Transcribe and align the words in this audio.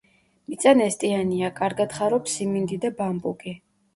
მიწა 0.51 0.71
ნესტიანია, 0.79 1.51
კარგად 1.59 1.93
ხარობს 1.99 2.37
სიმინდი 2.39 2.79
და 2.87 2.91
ბამბუკი. 3.03 3.55